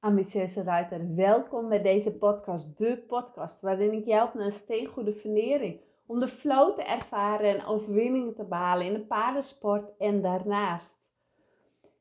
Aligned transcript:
ambitieuze 0.00 0.62
ruiter. 0.62 1.14
Welkom 1.14 1.68
bij 1.68 1.82
deze 1.82 2.16
podcast, 2.16 2.78
de 2.78 3.04
podcast 3.06 3.60
waarin 3.60 3.92
ik 3.92 4.04
je 4.04 4.12
help 4.12 4.34
naar 4.34 4.44
een 4.44 4.52
steengoede 4.52 5.12
vernering. 5.12 5.80
Om 6.06 6.18
de 6.18 6.28
flow 6.28 6.74
te 6.74 6.82
ervaren 6.82 7.58
en 7.58 7.64
overwinningen 7.64 8.34
te 8.34 8.44
behalen 8.44 8.86
in 8.86 8.92
de 8.92 9.00
paardensport 9.00 9.96
en 9.98 10.22
daarnaast. 10.22 10.98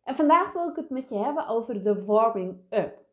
En 0.03 0.15
vandaag 0.15 0.53
wil 0.53 0.69
ik 0.69 0.75
het 0.75 0.89
met 0.89 1.09
je 1.09 1.17
hebben 1.17 1.47
over 1.47 1.83
de 1.83 2.03
warming 2.03 2.57
up. 2.69 3.03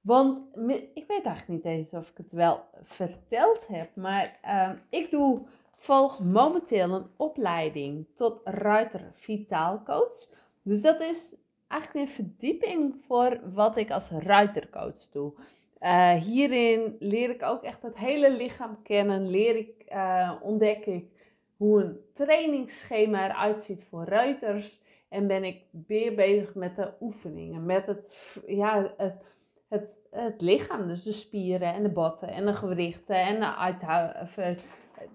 Want 0.00 0.56
ik 0.94 1.04
weet 1.06 1.24
eigenlijk 1.24 1.48
niet 1.48 1.64
eens 1.64 1.92
of 1.92 2.10
ik 2.10 2.16
het 2.16 2.32
wel 2.32 2.64
verteld 2.82 3.66
heb, 3.66 3.96
maar 3.96 4.38
uh, 4.44 4.70
ik 4.90 5.10
doe, 5.10 5.46
volg 5.74 6.20
momenteel 6.20 6.90
een 6.90 7.06
opleiding 7.16 8.06
tot 8.14 8.40
ruiter 8.44 9.10
vitaal 9.12 9.82
coach. 9.82 10.28
Dus 10.62 10.82
dat 10.82 11.00
is 11.00 11.36
eigenlijk 11.68 12.08
een 12.08 12.14
verdieping 12.14 12.94
voor 13.00 13.40
wat 13.52 13.76
ik 13.76 13.90
als 13.90 14.10
ruitercoach 14.10 15.08
doe. 15.12 15.32
Uh, 15.80 16.14
hierin 16.14 16.96
leer 16.98 17.30
ik 17.30 17.42
ook 17.42 17.62
echt 17.62 17.82
het 17.82 17.96
hele 17.96 18.30
lichaam 18.30 18.82
kennen. 18.82 19.28
Leer 19.30 19.56
ik, 19.56 19.84
uh, 19.92 20.32
ontdek 20.42 20.86
ik 20.86 21.04
hoe 21.56 21.82
een 21.82 22.00
trainingsschema 22.14 23.24
eruit 23.24 23.62
ziet 23.62 23.84
voor 23.84 24.04
ruiters. 24.04 24.80
En 25.08 25.26
ben 25.26 25.44
ik 25.44 25.62
weer 25.86 26.14
bezig 26.14 26.54
met 26.54 26.76
de 26.76 26.92
oefeningen. 27.00 27.66
Met 27.66 27.86
het, 27.86 28.36
ja, 28.46 28.94
het, 28.96 29.24
het, 30.10 30.40
lichaam. 30.40 30.88
Dus 30.88 31.02
de 31.02 31.12
spieren 31.12 31.74
en 31.74 31.82
de 31.82 31.88
botten 31.88 32.28
en 32.28 32.46
de 32.46 32.54
gewrichten. 32.54 33.16
En 33.16 33.40
de 33.40 33.54
uithouden. 33.54 34.56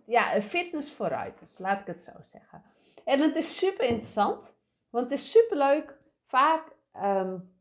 Ja, 0.06 0.24
fitness 0.24 0.92
voor 0.92 1.08
ruiters. 1.08 1.58
Laat 1.58 1.80
ik 1.80 1.88
het 1.88 2.02
zo 2.02 2.12
zeggen. 2.24 2.64
En 3.06 3.20
het 3.20 3.36
is 3.36 3.58
super 3.58 3.86
interessant. 3.86 4.56
Want 4.90 5.10
het 5.10 5.20
is 5.20 5.32
super 5.32 5.58
leuk 5.58 5.98
vaak 6.32 6.76
um, 6.96 7.54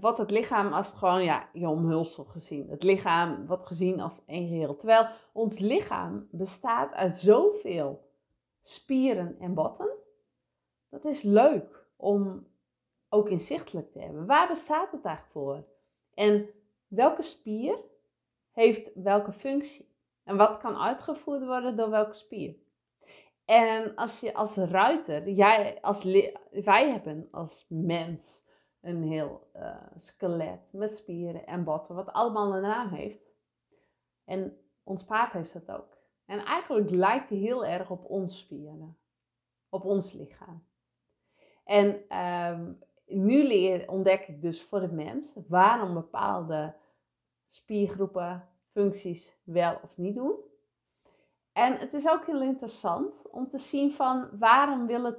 wordt 0.00 0.18
het 0.18 0.30
lichaam 0.30 0.72
als 0.72 0.92
gewoon 0.92 1.24
ja, 1.24 1.48
je 1.52 1.68
omhulsel 1.68 2.24
gezien. 2.24 2.68
Het 2.70 2.82
lichaam 2.82 3.46
wordt 3.46 3.66
gezien 3.66 4.00
als 4.00 4.22
één 4.26 4.48
geheel. 4.48 4.76
Terwijl 4.76 5.06
ons 5.32 5.58
lichaam 5.58 6.28
bestaat 6.30 6.92
uit 6.92 7.16
zoveel 7.16 8.08
spieren 8.62 9.36
en 9.40 9.54
botten. 9.54 9.90
Dat 10.88 11.04
is 11.04 11.22
leuk 11.22 11.86
om 11.96 12.46
ook 13.08 13.28
inzichtelijk 13.28 13.92
te 13.92 13.98
hebben. 13.98 14.26
Waar 14.26 14.48
bestaat 14.48 14.92
het 14.92 15.04
eigenlijk 15.04 15.32
voor? 15.32 15.64
En 16.14 16.48
welke 16.88 17.22
spier 17.22 17.78
heeft 18.52 18.90
welke 18.94 19.32
functie? 19.32 19.88
En 20.24 20.36
wat 20.36 20.58
kan 20.58 20.76
uitgevoerd 20.76 21.44
worden 21.44 21.76
door 21.76 21.90
welke 21.90 22.14
spier? 22.14 22.54
En 23.50 23.94
als 23.94 24.20
je 24.20 24.34
als 24.34 24.56
ruiter, 24.56 25.28
jij 25.28 25.78
als 25.80 26.04
wij 26.50 26.90
hebben 26.90 27.28
als 27.30 27.66
mens 27.68 28.46
een 28.80 29.02
heel 29.02 29.50
uh, 29.56 29.76
skelet 29.98 30.72
met 30.72 30.96
spieren 30.96 31.46
en 31.46 31.64
botten, 31.64 31.94
wat 31.94 32.12
allemaal 32.12 32.54
een 32.54 32.62
naam 32.62 32.88
heeft. 32.88 33.34
En 34.24 34.58
ons 34.82 35.04
paard 35.04 35.32
heeft 35.32 35.52
dat 35.52 35.70
ook. 35.70 35.98
En 36.24 36.44
eigenlijk 36.44 36.90
lijkt 36.90 37.30
hij 37.30 37.38
heel 37.38 37.66
erg 37.66 37.90
op 37.90 38.04
ons 38.04 38.38
spieren, 38.38 38.98
op 39.68 39.84
ons 39.84 40.12
lichaam. 40.12 40.66
En 41.64 42.18
um, 42.18 42.78
nu 43.06 43.46
leer, 43.46 43.90
ontdek 43.90 44.28
ik 44.28 44.42
dus 44.42 44.62
voor 44.62 44.80
de 44.80 44.92
mens 44.92 45.36
waarom 45.48 45.94
bepaalde 45.94 46.74
spiergroepen 47.48 48.48
functies 48.72 49.38
wel 49.44 49.78
of 49.82 49.96
niet 49.96 50.14
doen. 50.14 50.48
En 51.60 51.78
het 51.78 51.94
is 51.94 52.08
ook 52.08 52.26
heel 52.26 52.42
interessant 52.42 53.30
om 53.30 53.48
te 53.48 53.58
zien 53.58 53.92
van 53.92 54.28
waarom 54.38 54.86
wil 54.86 55.04
het, 55.04 55.18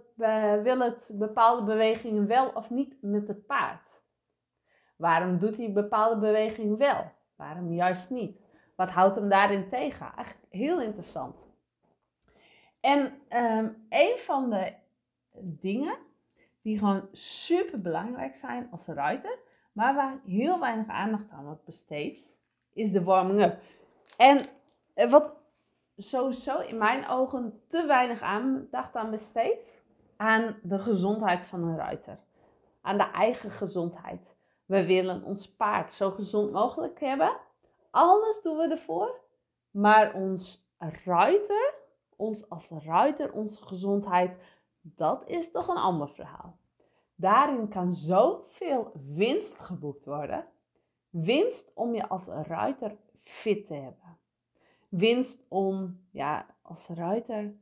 wil 0.64 0.80
het 0.80 1.12
bepaalde 1.14 1.64
bewegingen 1.64 2.28
wel 2.28 2.50
of 2.50 2.70
niet 2.70 2.96
met 3.02 3.28
het 3.28 3.46
paard. 3.46 4.02
Waarom 4.96 5.38
doet 5.40 5.58
hij 5.58 5.72
bepaalde 5.72 6.20
bewegingen 6.20 6.78
wel? 6.78 7.12
Waarom 7.36 7.74
juist 7.74 8.10
niet? 8.10 8.40
Wat 8.76 8.90
houdt 8.90 9.16
hem 9.16 9.30
daarin 9.30 9.70
tegen? 9.70 10.14
Eigenlijk 10.16 10.46
heel 10.50 10.82
interessant. 10.82 11.36
En 12.80 13.00
um, 13.30 13.86
een 13.90 14.18
van 14.18 14.50
de 14.50 14.74
dingen 15.42 15.98
die 16.62 16.78
gewoon 16.78 17.08
super 17.12 17.82
belangrijk 17.82 18.36
zijn 18.36 18.68
als 18.72 18.88
ruiter, 18.88 19.40
maar 19.72 19.96
waar 19.96 20.20
heel 20.26 20.60
weinig 20.60 20.88
aandacht 20.88 21.30
aan 21.30 21.46
wordt 21.46 21.66
besteed, 21.66 22.38
is 22.74 22.92
de 22.92 23.04
warming-up. 23.04 23.60
En 24.18 24.40
eh, 24.94 25.12
wat 25.12 25.40
sowieso 26.02 26.60
in 26.60 26.78
mijn 26.78 27.08
ogen 27.08 27.62
te 27.68 27.86
weinig 27.86 28.22
aandacht 28.22 28.96
aan 28.96 29.12
besteed 29.12 29.84
aan 30.18 30.60
de 30.64 30.80
gezondheid 30.80 31.46
van 31.46 31.64
een 31.64 31.78
ruiter. 31.78 32.20
Aan 32.82 32.98
de 32.98 33.12
eigen 33.12 33.52
gezondheid. 33.52 34.38
We 34.66 34.86
willen 34.86 35.24
ons 35.24 35.56
paard 35.56 35.92
zo 35.92 36.12
gezond 36.12 36.52
mogelijk 36.52 37.00
hebben. 37.00 37.38
Alles 37.92 38.42
doen 38.42 38.58
we 38.58 38.68
ervoor. 38.68 39.20
Maar 39.72 40.14
ons 40.14 40.70
ruiter, 41.06 41.74
ons 42.16 42.50
als 42.50 42.70
ruiter, 42.70 43.32
onze 43.32 43.64
gezondheid, 43.64 44.38
dat 44.82 45.28
is 45.28 45.52
toch 45.52 45.68
een 45.68 45.78
ander 45.78 46.10
verhaal. 46.10 46.58
Daarin 47.16 47.68
kan 47.68 47.94
zoveel 47.94 48.92
winst 49.08 49.60
geboekt 49.60 50.06
worden. 50.06 50.46
Winst 51.10 51.72
om 51.74 51.96
je 51.96 52.10
als 52.10 52.28
ruiter 52.28 52.98
fit 53.20 53.66
te 53.66 53.74
hebben 53.74 54.20
winst 54.92 55.46
om 55.48 56.00
ja, 56.10 56.46
als 56.62 56.88
ruiter 56.88 57.56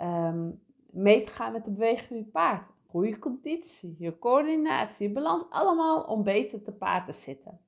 um, 0.00 0.62
mee 0.90 1.24
te 1.24 1.32
gaan 1.32 1.52
met 1.52 1.64
de 1.64 1.70
beweging 1.70 2.08
van 2.08 2.16
je 2.16 2.24
paard. 2.24 2.70
Goede 2.86 3.18
conditie, 3.18 3.96
je 3.98 4.18
coördinatie, 4.18 5.08
je 5.08 5.14
balans, 5.14 5.44
allemaal 5.50 6.02
om 6.02 6.22
beter 6.22 6.62
te 6.62 6.72
paard 6.72 7.06
te 7.06 7.12
zitten. 7.12 7.60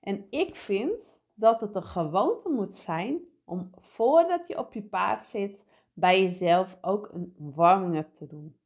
En 0.00 0.26
ik 0.30 0.56
vind 0.56 1.22
dat 1.34 1.60
het 1.60 1.74
een 1.74 1.82
gewoonte 1.82 2.48
moet 2.48 2.74
zijn 2.74 3.20
om 3.44 3.70
voordat 3.76 4.48
je 4.48 4.58
op 4.58 4.72
je 4.72 4.82
paard 4.82 5.24
zit, 5.24 5.66
bij 5.92 6.22
jezelf 6.22 6.78
ook 6.80 7.10
een 7.12 7.34
warming-up 7.38 8.14
te 8.14 8.26
doen. 8.26 8.56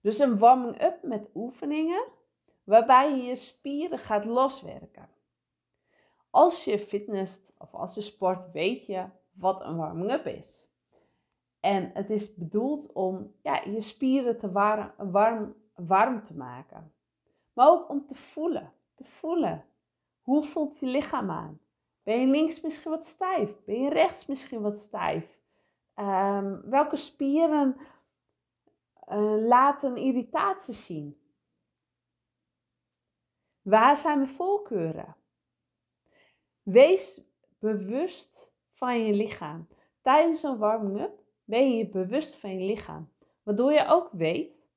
Dus 0.00 0.18
een 0.18 0.38
warming-up 0.38 1.02
met 1.02 1.30
oefeningen 1.34 2.04
waarbij 2.64 3.16
je 3.16 3.22
je 3.22 3.36
spieren 3.36 3.98
gaat 3.98 4.24
loswerken. 4.24 5.08
Als 6.34 6.64
je 6.64 6.78
fitness 6.78 7.52
of 7.58 7.74
als 7.74 7.94
je 7.94 8.00
sport, 8.00 8.50
weet 8.50 8.86
je 8.86 9.04
wat 9.32 9.60
een 9.60 9.76
warming-up 9.76 10.26
is. 10.26 10.68
En 11.60 11.90
het 11.94 12.10
is 12.10 12.34
bedoeld 12.34 12.92
om 12.92 13.34
ja, 13.42 13.62
je 13.64 13.80
spieren 13.80 14.38
te 14.38 14.52
warm, 14.52 14.92
warm, 14.96 15.54
warm 15.74 16.22
te 16.22 16.34
maken. 16.34 16.92
Maar 17.52 17.68
ook 17.68 17.88
om 17.88 18.06
te 18.06 18.14
voelen. 18.14 18.72
Te 18.94 19.04
voelen. 19.04 19.64
Hoe 20.22 20.44
voelt 20.44 20.78
je 20.78 20.86
lichaam 20.86 21.30
aan? 21.30 21.60
Ben 22.02 22.20
je 22.20 22.26
links 22.26 22.60
misschien 22.60 22.90
wat 22.90 23.06
stijf? 23.06 23.64
Ben 23.64 23.80
je 23.80 23.88
rechts 23.88 24.26
misschien 24.26 24.60
wat 24.60 24.78
stijf? 24.78 25.38
Um, 25.94 26.60
welke 26.64 26.96
spieren 26.96 27.76
uh, 29.08 29.46
laten 29.46 29.96
irritatie 29.96 30.74
zien? 30.74 31.20
Waar 33.62 33.96
zijn 33.96 34.18
mijn 34.18 34.30
voorkeuren? 34.30 35.16
Wees 36.64 37.22
bewust 37.58 38.52
van 38.70 39.04
je 39.04 39.12
lichaam. 39.12 39.68
Tijdens 40.02 40.42
een 40.42 40.58
warming-up 40.58 41.22
ben 41.44 41.76
je 41.76 41.88
bewust 41.88 42.36
van 42.36 42.58
je 42.58 42.64
lichaam. 42.64 43.12
Waardoor 43.42 43.72
je 43.72 43.86
ook 43.86 44.10
weet 44.12 44.68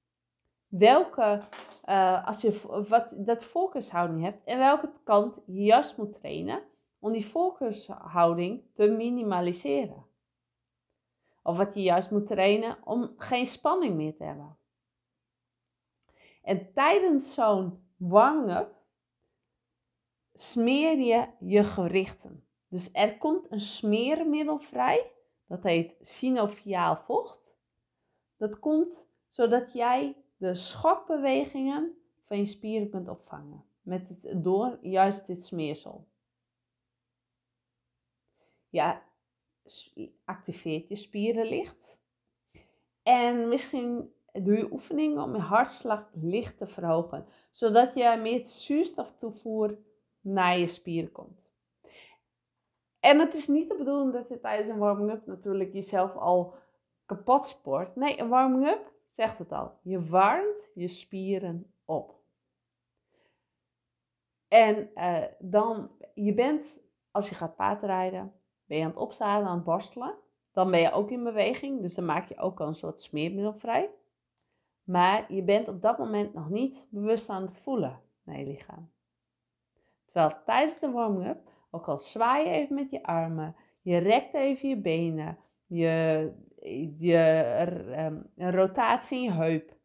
welke, 0.68 1.42
uh, 1.86 2.28
als 2.28 2.42
je 2.42 2.62
wat, 2.88 3.14
dat 3.18 3.44
focushouding 3.44 4.22
hebt 4.22 4.44
en 4.44 4.58
welke 4.58 4.92
kant 5.04 5.42
je 5.46 5.64
juist 5.64 5.98
moet 5.98 6.14
trainen 6.14 6.64
om 7.00 7.12
die 7.12 7.24
focushouding 7.24 8.64
te 8.74 8.88
minimaliseren. 8.88 10.06
Of 11.44 11.58
wat 11.58 11.74
je 11.74 11.82
juist 11.82 12.12
moet 12.12 12.28
trainen 12.28 12.78
om 12.84 13.14
geen 13.18 13.46
spanning 13.46 13.96
meer 13.96 14.16
te 14.16 14.24
hebben. 14.24 14.58
En 16.42 16.74
tijdens 16.74 17.34
zo'n 17.34 17.88
warming-up 17.98 18.77
smeer 20.42 21.00
je 21.00 21.28
je 21.40 21.64
gewrichten. 21.64 22.46
Dus 22.68 22.90
er 22.94 23.18
komt 23.18 23.52
een 23.52 23.62
smeermiddel 23.62 24.60
vrij, 24.60 25.12
dat 25.48 25.64
heet 25.64 25.98
synoviaal 26.02 26.98
vocht. 26.98 27.56
Dat 28.38 28.60
komt 28.60 29.10
zodat 29.28 29.74
jij 29.74 30.16
de 30.38 30.56
schokbewegingen 30.56 31.98
van 32.26 32.38
je 32.38 32.46
spieren 32.46 32.90
kunt 32.90 33.08
opvangen 33.08 33.66
met 33.82 34.10
het, 34.10 34.44
door 34.44 34.78
juist 34.82 35.28
dit 35.28 35.44
smeersel. 35.44 36.08
Ja, 38.70 39.04
activeert 40.26 40.88
je 40.88 40.96
spieren 40.96 41.48
licht. 41.48 42.02
En 43.04 43.48
misschien 43.48 44.14
doe 44.34 44.58
je 44.58 44.72
oefeningen 44.72 45.24
om 45.24 45.36
je 45.36 45.42
hartslag 45.42 46.10
licht 46.14 46.58
te 46.58 46.68
verhogen, 46.68 47.26
zodat 47.52 47.94
je 47.94 48.20
meer 48.22 48.48
zuurstoftoevoer 48.48 49.78
naar 50.28 50.58
je 50.58 50.68
spieren 50.68 51.12
komt. 51.12 51.50
En 53.00 53.20
het 53.20 53.34
is 53.34 53.48
niet 53.48 53.70
de 53.70 53.76
bedoeling 53.76 54.14
dat 54.14 54.30
je 54.30 54.40
tijdens 54.40 54.70
een 54.70 54.78
warming-up 54.78 55.26
natuurlijk 55.26 55.74
jezelf 55.74 56.16
al 56.16 56.56
kapot 57.06 57.48
sport. 57.48 57.96
Nee, 57.96 58.20
een 58.20 58.30
warming-up 58.30 58.92
zegt 59.08 59.38
het 59.38 59.52
al. 59.52 59.80
Je 59.82 60.04
warmt 60.04 60.72
je 60.74 60.88
spieren 60.88 61.74
op. 61.86 62.16
En 64.48 64.90
uh, 64.96 65.24
dan, 65.40 65.92
je 66.14 66.34
bent, 66.34 66.84
als 67.12 67.30
je 67.30 67.36
gaat 67.36 67.56
paardrijden, 67.56 68.34
ben 68.66 68.78
je 68.78 68.84
aan 68.84 68.90
het 68.90 69.00
opstaan, 69.00 69.46
aan 69.46 69.56
het 69.56 69.64
borstelen. 69.64 70.16
Dan 70.52 70.72
ben 70.72 70.80
je 70.80 70.92
ook 70.92 71.12
in 71.12 71.24
beweging, 71.24 71.82
dus 71.82 71.96
dan 71.96 72.06
maak 72.06 72.30
je 72.30 72.38
ook 72.38 72.60
al 72.60 72.68
een 72.68 72.76
soort 72.76 73.02
smeermiddel 73.02 73.54
vrij. 73.54 73.90
Maar 74.84 75.34
je 75.34 75.44
bent 75.44 75.68
op 75.68 75.82
dat 75.82 75.98
moment 75.98 76.34
nog 76.34 76.50
niet 76.50 76.88
bewust 76.90 77.30
aan 77.30 77.42
het 77.42 77.60
voelen 77.60 78.02
naar 78.24 78.40
je 78.40 78.46
lichaam. 78.46 78.92
Terwijl 80.12 80.42
tijdens 80.46 80.80
de 80.80 80.92
warming-up, 80.92 81.50
ook 81.72 81.88
al 81.88 81.98
zwaai 81.98 82.46
je 82.46 82.52
even 82.52 82.76
met 82.76 82.92
je 82.92 83.04
armen, 83.04 83.56
je 83.82 83.98
rekt 83.98 84.34
even 84.34 84.70
je 84.70 84.78
benen, 84.78 85.38
je, 85.66 86.32
je 86.98 87.14
een 88.36 88.52
rotatie 88.52 89.18
in 89.18 89.24
je 89.24 89.32
heup, 89.32 89.76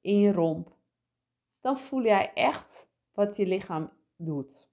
in 0.00 0.18
je 0.18 0.32
romp, 0.32 0.74
dan 1.60 1.78
voel 1.78 2.02
jij 2.02 2.32
echt 2.34 2.90
wat 3.12 3.36
je 3.36 3.46
lichaam 3.46 3.90
doet. 4.16 4.68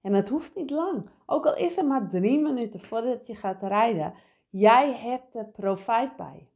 En 0.00 0.12
het 0.12 0.28
hoeft 0.28 0.54
niet 0.54 0.70
lang. 0.70 1.10
Ook 1.26 1.46
al 1.46 1.56
is 1.56 1.76
het 1.76 1.86
maar 1.86 2.08
drie 2.08 2.38
minuten 2.38 2.80
voordat 2.80 3.26
je 3.26 3.34
gaat 3.34 3.62
rijden. 3.62 4.14
Jij 4.48 4.94
hebt 4.94 5.34
er 5.34 5.46
profijt 5.46 6.16
bij. 6.16 6.48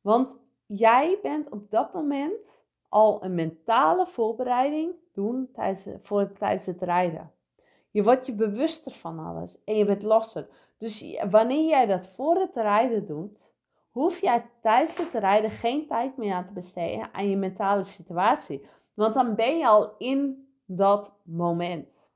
Want 0.00 0.38
jij 0.66 1.18
bent 1.22 1.50
op 1.50 1.70
dat 1.70 1.94
moment 1.94 2.64
al 2.90 3.24
een 3.24 3.34
mentale 3.34 4.06
voorbereiding 4.06 4.94
doen 5.12 5.48
tijdens, 5.52 5.86
voor, 6.00 6.32
tijdens 6.32 6.66
het 6.66 6.82
rijden. 6.82 7.32
Je 7.90 8.02
wordt 8.02 8.26
je 8.26 8.32
bewuster 8.32 8.92
van 8.92 9.18
alles 9.18 9.64
en 9.64 9.76
je 9.76 9.84
bent 9.84 10.02
losser. 10.02 10.48
Dus 10.78 11.18
wanneer 11.30 11.68
jij 11.68 11.86
dat 11.86 12.06
voor 12.06 12.36
het 12.36 12.56
rijden 12.56 13.06
doet, 13.06 13.52
hoef 13.90 14.20
jij 14.20 14.46
tijdens 14.62 14.96
het 14.96 15.14
rijden 15.14 15.50
geen 15.50 15.86
tijd 15.86 16.16
meer 16.16 16.34
aan 16.34 16.46
te 16.46 16.52
besteden 16.52 17.08
aan 17.12 17.28
je 17.28 17.36
mentale 17.36 17.84
situatie. 17.84 18.66
Want 18.94 19.14
dan 19.14 19.34
ben 19.34 19.58
je 19.58 19.66
al 19.66 19.94
in 19.98 20.48
dat 20.64 21.14
moment. 21.22 22.10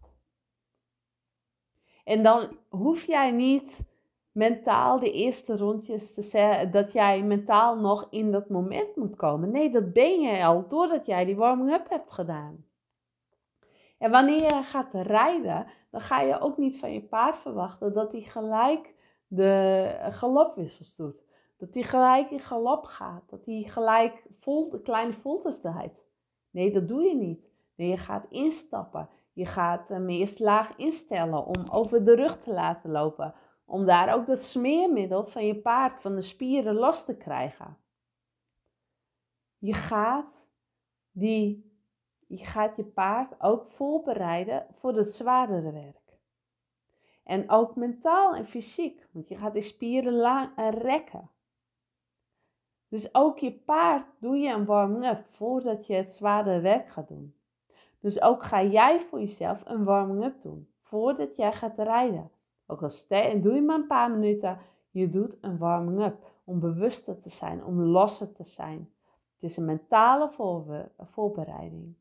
En 2.04 2.22
dan 2.22 2.56
hoef 2.68 3.06
jij 3.06 3.30
niet 3.30 3.93
mentaal 4.34 4.98
de 4.98 5.12
eerste 5.12 5.56
rondjes 5.56 6.14
te 6.14 6.22
zeggen 6.22 6.70
dat 6.70 6.92
jij 6.92 7.22
mentaal 7.22 7.80
nog 7.80 8.06
in 8.10 8.32
dat 8.32 8.48
moment 8.48 8.96
moet 8.96 9.16
komen. 9.16 9.50
Nee, 9.50 9.70
dat 9.70 9.92
ben 9.92 10.20
je 10.20 10.44
al 10.44 10.68
doordat 10.68 11.06
jij 11.06 11.24
die 11.24 11.36
warming-up 11.36 11.88
hebt 11.88 12.10
gedaan. 12.10 12.64
En 13.98 14.10
wanneer 14.10 14.42
je 14.42 14.62
gaat 14.62 14.94
rijden, 14.94 15.66
dan 15.90 16.00
ga 16.00 16.20
je 16.20 16.40
ook 16.40 16.56
niet 16.56 16.78
van 16.78 16.92
je 16.92 17.02
paard 17.02 17.36
verwachten 17.36 17.92
dat 17.92 18.12
hij 18.12 18.20
gelijk 18.20 18.94
de 19.26 19.88
galopwissels 20.10 20.96
doet. 20.96 21.24
Dat 21.56 21.74
hij 21.74 21.82
gelijk 21.82 22.30
in 22.30 22.40
galop 22.40 22.84
gaat. 22.84 23.30
Dat 23.30 23.44
hij 23.44 23.62
gelijk 23.66 24.26
vol, 24.38 24.70
de 24.70 24.82
kleine 24.82 25.12
voltes 25.12 25.60
draait. 25.60 26.04
Nee, 26.50 26.72
dat 26.72 26.88
doe 26.88 27.02
je 27.02 27.14
niet. 27.14 27.50
Nee, 27.76 27.88
je 27.88 27.96
gaat 27.96 28.26
instappen. 28.30 29.08
Je 29.32 29.46
gaat 29.46 29.88
hem 29.88 30.08
eerst 30.08 30.40
laag 30.40 30.76
instellen 30.76 31.46
om 31.46 31.62
over 31.70 32.04
de 32.04 32.14
rug 32.14 32.38
te 32.38 32.52
laten 32.52 32.90
lopen. 32.90 33.34
Om 33.64 33.86
daar 33.86 34.14
ook 34.14 34.26
dat 34.26 34.42
smeermiddel 34.42 35.26
van 35.26 35.46
je 35.46 35.56
paard, 35.56 36.00
van 36.00 36.14
de 36.14 36.22
spieren 36.22 36.74
los 36.74 37.04
te 37.04 37.16
krijgen. 37.16 37.76
Je 39.58 39.72
gaat, 39.72 40.50
die, 41.10 41.72
je, 42.26 42.44
gaat 42.44 42.76
je 42.76 42.84
paard 42.84 43.40
ook 43.40 43.70
voorbereiden 43.70 44.66
voor 44.74 44.96
het 44.96 45.10
zwaardere 45.10 45.72
werk. 45.72 46.18
En 47.24 47.50
ook 47.50 47.76
mentaal 47.76 48.34
en 48.34 48.46
fysiek, 48.46 49.08
want 49.10 49.28
je 49.28 49.36
gaat 49.36 49.52
die 49.52 49.62
spieren 49.62 50.12
lang 50.12 50.50
rekken. 50.70 51.30
Dus 52.88 53.14
ook 53.14 53.38
je 53.38 53.52
paard 53.52 54.06
doe 54.20 54.36
je 54.36 54.52
een 54.52 54.64
warming-up 54.64 55.26
voordat 55.26 55.86
je 55.86 55.94
het 55.94 56.12
zware 56.12 56.60
werk 56.60 56.88
gaat 56.88 57.08
doen. 57.08 57.36
Dus 58.00 58.22
ook 58.22 58.42
ga 58.42 58.62
jij 58.62 59.00
voor 59.00 59.20
jezelf 59.20 59.62
een 59.64 59.84
warming-up 59.84 60.42
doen 60.42 60.68
voordat 60.82 61.36
jij 61.36 61.52
gaat 61.52 61.78
rijden. 61.78 62.30
Ook 62.66 62.82
al 62.82 62.90
en 63.08 63.42
doe 63.42 63.54
je 63.54 63.62
maar 63.62 63.78
een 63.78 63.86
paar 63.86 64.10
minuten, 64.10 64.58
je 64.90 65.10
doet 65.10 65.36
een 65.40 65.58
warming-up 65.58 66.32
om 66.44 66.60
bewuster 66.60 67.20
te 67.20 67.28
zijn, 67.28 67.64
om 67.64 67.80
losser 67.80 68.32
te 68.32 68.44
zijn. 68.44 68.92
Het 69.34 69.50
is 69.50 69.56
een 69.56 69.64
mentale 69.64 70.30
voorbereiding. 71.10 71.94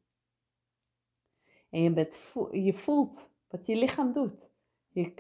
En 1.70 1.82
je, 1.82 1.92
bent, 1.92 2.34
je 2.52 2.74
voelt 2.74 3.30
wat 3.50 3.66
je 3.66 3.76
lichaam 3.76 4.14
doet. 4.14 4.50
Je, 4.90 5.14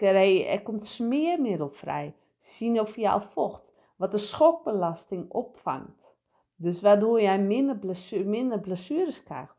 er 0.45 0.61
komt 0.61 0.83
smeermiddel 0.83 1.69
vrij, 1.69 2.15
synoviaal 2.39 3.21
vocht 3.21 3.73
wat 3.95 4.11
de 4.11 4.17
schokbelasting 4.17 5.31
opvangt. 5.31 6.15
Dus 6.55 6.81
waardoor 6.81 7.21
jij 7.21 7.39
minder, 7.39 7.77
blessure, 7.77 8.23
minder 8.23 8.59
blessures 8.59 9.23
krijgt. 9.23 9.55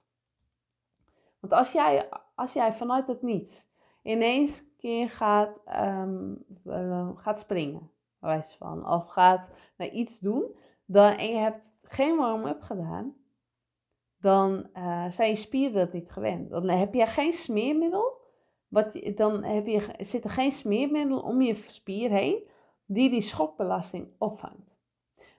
Want 1.41 1.53
als 1.53 1.73
jij, 1.73 2.09
als 2.35 2.53
jij 2.53 2.73
vanuit 2.73 3.07
het 3.07 3.23
niets 3.23 3.67
ineens 4.03 4.65
gaat, 5.09 5.63
um, 5.81 6.45
gaat 7.17 7.39
springen, 7.39 7.91
wijze 8.19 8.57
van, 8.57 8.89
of 8.89 9.07
gaat 9.07 9.53
naar 9.77 9.89
iets 9.89 10.19
doen, 10.21 10.45
dan, 10.85 11.11
en 11.11 11.29
je 11.29 11.37
hebt 11.37 11.73
geen 11.83 12.17
warm-up 12.17 12.63
gedaan, 12.63 13.15
dan 14.21 14.67
uh, 14.75 15.11
zijn 15.11 15.29
je 15.29 15.37
spieren 15.37 15.75
dat 15.75 15.93
niet 15.93 16.11
gewend. 16.11 16.51
Dan 16.51 16.69
heb 16.69 16.95
je 16.95 17.07
geen 17.07 17.33
smeermiddel, 17.33 18.21
wat, 18.69 19.01
dan 19.15 19.43
heb 19.43 19.67
je, 19.67 19.95
zit 19.99 20.25
er 20.25 20.31
geen 20.31 20.53
smeermiddel 20.53 21.21
om 21.21 21.43
je 21.43 21.55
spier 21.55 22.11
heen, 22.11 22.43
die 22.87 23.11
die 23.11 23.21
schokbelasting 23.21 24.09
opvangt. 24.19 24.77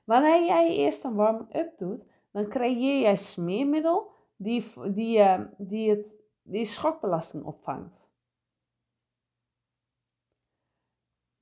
Wanneer 0.03 0.45
jij 0.45 0.75
eerst 0.75 1.03
een 1.03 1.15
warm-up 1.15 1.77
doet, 1.77 2.06
dan 2.31 2.47
creëer 2.47 3.01
jij 3.01 3.18
smeermiddel 3.18 4.12
die, 4.36 4.63
die, 4.92 5.18
uh, 5.18 5.39
die, 5.57 5.89
het, 5.89 6.19
die 6.42 6.65
schokbelasting 6.65 7.44
opvangt. 7.44 8.05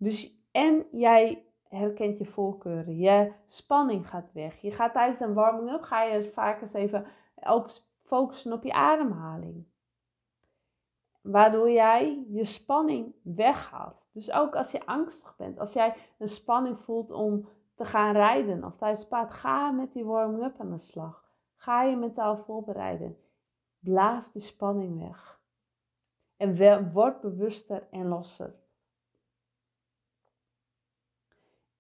Dus 0.04 0.48
en 0.52 0.86
jij 0.92 1.46
herkent 1.64 2.18
je 2.18 2.26
voorkeuren, 2.26 2.98
je 2.98 3.32
spanning 3.48 4.10
gaat 4.10 4.32
weg. 4.34 4.62
Je 4.62 4.72
gaat 4.72 4.94
tijdens 4.94 5.20
een 5.20 5.34
warming-up, 5.34 5.82
ga 5.82 6.04
je 6.04 6.32
vaak 6.32 6.62
eens 6.62 6.74
even 6.74 7.06
ook 7.44 7.70
focussen 8.02 8.54
op 8.54 8.64
je 8.64 8.74
ademhaling 8.74 9.66
waardoor 11.24 11.72
jij 11.72 12.26
je 12.30 12.46
spanning 12.46 13.16
weghaalt. 13.22 14.10
Dus 14.12 14.32
ook 14.32 14.56
als 14.56 14.72
je 14.72 14.86
angstig 14.86 15.36
bent, 15.36 15.60
als 15.60 15.74
jij 15.74 15.96
een 16.18 16.28
spanning 16.28 16.80
voelt 16.80 17.12
om 17.12 17.48
te 17.76 17.86
gaan 17.86 18.14
rijden 18.14 18.64
of 18.64 18.78
tijdens 18.78 19.00
het 19.00 19.10
paard, 19.10 19.32
ga 19.32 19.72
met 19.72 19.94
die 19.94 20.06
warming-up 20.06 20.60
aan 20.60 20.72
de 20.72 20.80
slag. 20.80 21.32
Ga 21.56 21.84
je 21.84 21.96
mentaal 21.96 22.38
voorbereiden. 22.38 23.18
Blaas 23.80 24.32
die 24.32 24.42
spanning 24.42 25.00
weg. 25.00 25.42
En 26.38 26.92
word 26.92 27.22
bewuster 27.22 27.88
en 27.92 28.08
losser. 28.08 28.56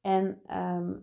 En 0.03 0.41
ehm, 0.45 0.99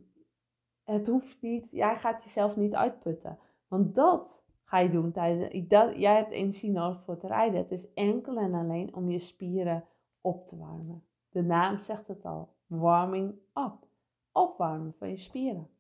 het 0.85 1.07
hoeft 1.07 1.42
niet, 1.42 1.71
jij 1.71 1.99
gaat 1.99 2.25
jezelf 2.25 2.57
niet 2.57 2.75
uitputten. 2.75 3.38
Want 3.69 3.95
dat 3.95 4.45
ga 4.64 4.78
je 4.78 4.90
doen 4.90 5.12
tijdens. 5.12 5.69
Dat, 5.69 5.97
jij 5.97 6.16
hebt 6.16 6.30
energie 6.30 6.71
nodig 6.71 7.02
voor 7.04 7.14
het 7.14 7.23
rijden. 7.23 7.59
Het 7.59 7.71
is 7.71 7.92
enkel 7.92 8.37
en 8.37 8.54
alleen 8.54 8.95
om 8.95 9.11
je 9.11 9.19
spieren 9.19 9.85
op 10.21 10.47
te 10.47 10.57
warmen. 10.57 11.04
De 11.28 11.42
naam 11.42 11.78
zegt 11.78 12.09
het 12.09 12.25
al: 12.25 12.54
warming 12.66 13.35
up. 13.54 13.88
Opwarmen 14.33 14.95
van 14.99 15.09
je 15.09 15.16
spieren. 15.16 15.71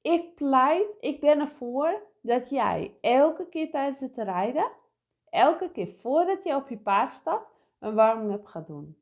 Ik 0.00 0.34
pleit, 0.34 0.96
ik 1.00 1.20
ben 1.20 1.40
ervoor 1.40 2.02
dat 2.20 2.50
jij 2.50 2.98
elke 3.00 3.48
keer 3.48 3.70
tijdens 3.70 4.00
het 4.00 4.16
rijden, 4.16 4.70
elke 5.30 5.70
keer 5.70 5.88
voordat 5.88 6.44
je 6.44 6.54
op 6.54 6.68
je 6.68 6.78
paard 6.78 7.12
stapt, 7.12 7.50
een 7.78 7.94
warming-up 7.94 8.46
gaat 8.46 8.66
doen. 8.66 8.98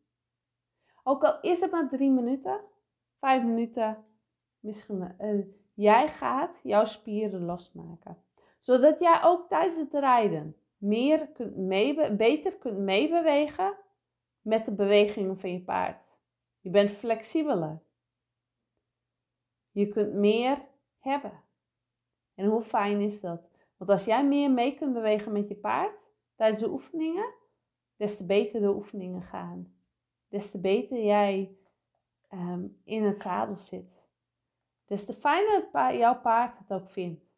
Ook 1.02 1.24
al 1.24 1.40
is 1.40 1.60
het 1.60 1.70
maar 1.70 1.88
drie 1.88 2.10
minuten, 2.10 2.60
vijf 3.22 3.42
minuten, 3.42 4.04
misschien. 4.60 5.14
Uh, 5.20 5.44
jij 5.74 6.08
gaat 6.08 6.60
jouw 6.62 6.84
spieren 6.84 7.44
losmaken 7.44 8.16
zodat 8.62 8.98
jij 8.98 9.22
ook 9.22 9.48
tijdens 9.48 9.76
het 9.76 9.92
rijden 9.92 10.56
meer 10.76 11.28
kunt 11.28 11.56
mee, 11.56 12.12
beter 12.12 12.56
kunt 12.56 12.78
meebewegen 12.78 13.76
met 14.40 14.64
de 14.64 14.70
bewegingen 14.70 15.38
van 15.38 15.52
je 15.52 15.60
paard. 15.60 16.18
Je 16.60 16.70
bent 16.70 16.90
flexibeler. 16.90 17.82
Je 19.70 19.88
kunt 19.88 20.12
meer 20.12 20.58
hebben. 20.98 21.40
En 22.34 22.46
hoe 22.46 22.62
fijn 22.62 23.00
is 23.00 23.20
dat? 23.20 23.50
Want 23.76 23.90
als 23.90 24.04
jij 24.04 24.26
meer 24.26 24.50
mee 24.50 24.74
kunt 24.74 24.92
bewegen 24.92 25.32
met 25.32 25.48
je 25.48 25.56
paard 25.56 26.10
tijdens 26.34 26.60
de 26.60 26.70
oefeningen, 26.70 27.34
des 27.96 28.16
te 28.16 28.26
beter 28.26 28.60
de 28.60 28.74
oefeningen 28.74 29.22
gaan. 29.22 29.74
Des 30.28 30.50
te 30.50 30.60
beter 30.60 31.04
jij 31.04 31.56
ehm, 32.32 32.66
in 32.84 33.04
het 33.04 33.20
zadel 33.20 33.56
zit. 33.56 34.00
Des 34.84 35.04
te 35.04 35.12
fijner 35.12 35.68
jouw 35.96 36.20
paard 36.20 36.58
het 36.58 36.72
ook 36.72 36.90
vindt 36.90 37.32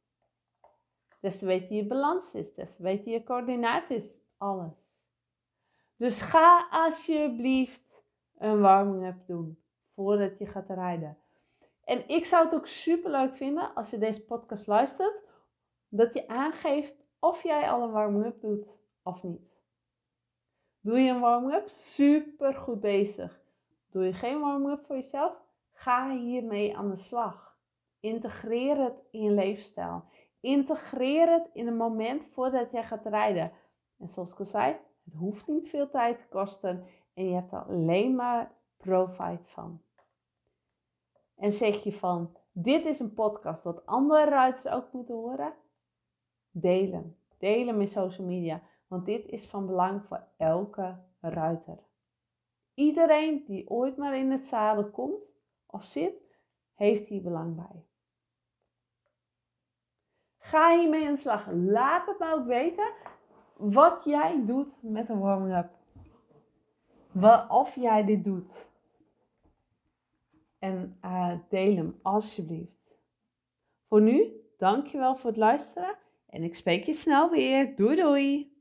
des 1.25 1.39
te 1.39 1.47
beter 1.47 1.77
je 1.77 1.87
balans 1.87 2.35
is, 2.35 2.55
des 2.55 2.77
te 2.77 2.83
beter 2.83 3.13
je 3.13 3.23
coördinatie 3.23 3.97
is, 3.97 4.21
alles. 4.39 5.07
Dus 5.97 6.21
ga 6.21 6.69
alsjeblieft 6.71 8.03
een 8.39 8.61
warming-up 8.61 9.27
doen 9.27 9.63
voordat 9.95 10.39
je 10.39 10.47
gaat 10.47 10.69
rijden. 10.69 11.19
En 11.85 12.09
ik 12.09 12.25
zou 12.25 12.45
het 12.45 12.55
ook 12.55 12.67
super 12.67 13.11
leuk 13.11 13.35
vinden 13.35 13.75
als 13.75 13.91
je 13.91 13.99
deze 13.99 14.25
podcast 14.25 14.67
luistert, 14.67 15.23
dat 15.89 16.15
je 16.15 16.29
aangeeft 16.29 17.05
of 17.19 17.43
jij 17.43 17.71
al 17.71 17.83
een 17.83 17.91
warming-up 17.91 18.41
doet 18.41 18.79
of 19.03 19.23
niet? 19.23 19.63
Doe 20.81 20.99
je 20.99 21.11
een 21.11 21.21
warming-up? 21.21 21.69
Super 21.69 22.55
goed 22.55 22.81
bezig. 22.81 23.44
Doe 23.95 24.05
je 24.05 24.13
geen 24.13 24.41
warming-up 24.41 24.85
voor 24.85 24.97
jezelf? 24.97 25.43
Ga 25.73 26.17
hiermee 26.17 26.77
aan 26.77 26.91
de 26.91 26.97
slag. 26.97 27.57
Integreer 28.01 28.77
het 28.77 29.03
in 29.11 29.23
je 29.23 29.31
leefstijl. 29.31 30.05
Integreer 30.41 31.31
het 31.31 31.51
in 31.53 31.67
een 31.67 31.77
moment 31.77 32.27
voordat 32.27 32.71
jij 32.71 32.85
gaat 32.85 33.07
rijden. 33.07 33.53
En 33.99 34.09
zoals 34.09 34.33
ik 34.33 34.39
al 34.39 34.45
zei, 34.45 34.77
het 35.05 35.15
hoeft 35.15 35.47
niet 35.47 35.69
veel 35.69 35.91
tijd 35.91 36.19
te 36.19 36.29
kosten 36.29 36.85
en 37.15 37.29
je 37.29 37.35
hebt 37.35 37.53
er 37.53 37.63
alleen 37.63 38.15
maar 38.15 38.53
profit 38.77 39.51
van. 39.51 39.83
En 41.37 41.53
zeg 41.53 41.83
je 41.83 41.93
van, 41.93 42.37
dit 42.53 42.87
is 42.87 42.99
een 42.99 43.15
podcast 43.15 43.65
dat 43.65 43.87
andere 43.87 44.25
ruiters 44.25 44.69
ook 44.69 44.93
moeten 44.93 45.15
horen? 45.15 45.55
Delen. 46.51 47.19
Delen 47.39 47.77
met 47.77 47.91
social 47.91 48.27
media. 48.27 48.63
Want 48.87 49.07
dit 49.07 49.27
is 49.27 49.47
van 49.47 49.67
belang 49.67 50.05
voor 50.05 50.27
elke 50.37 50.99
ruiter. 51.21 51.79
Iedereen 52.75 53.45
die 53.47 53.71
ooit 53.71 53.97
maar 53.97 54.17
in 54.17 54.31
het 54.31 54.47
zadel 54.47 54.91
komt 54.91 55.35
of 55.67 55.85
zit, 55.85 56.39
heeft 56.75 57.07
hier 57.07 57.23
belang 57.23 57.57
bij. 57.57 57.85
Ga 60.39 60.79
hiermee 60.79 61.07
aan 61.07 61.17
slag. 61.17 61.49
Laat 61.53 62.07
het 62.07 62.19
me 62.19 62.33
ook 62.33 62.47
weten 62.47 62.93
wat 63.57 64.05
jij 64.05 64.45
doet 64.45 64.79
met 64.83 65.09
een 65.09 65.21
warming-up. 65.21 65.71
Of 67.49 67.75
jij 67.75 68.05
dit 68.05 68.25
doet. 68.25 68.69
En 70.59 70.99
uh, 71.05 71.39
deel 71.49 71.77
hem 71.77 71.99
alsjeblieft. 72.03 72.99
Voor 73.89 74.01
nu, 74.01 74.33
dankjewel 74.59 75.17
voor 75.17 75.31
het 75.31 75.39
luisteren. 75.39 75.97
En 76.27 76.43
ik 76.43 76.55
spreek 76.55 76.85
je 76.85 76.93
snel 76.93 77.31
weer. 77.31 77.77
Doei 77.77 77.97
doei! 77.97 78.54